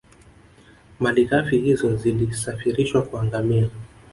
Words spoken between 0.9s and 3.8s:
Malighafi hizo zilisafirishwa kwa ngamia